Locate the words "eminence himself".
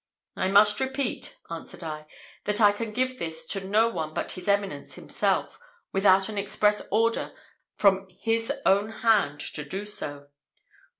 4.47-5.59